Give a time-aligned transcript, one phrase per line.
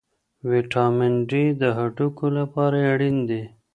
[0.49, 3.43] ویټامن ډي د هډوکو لپاره اړین دی.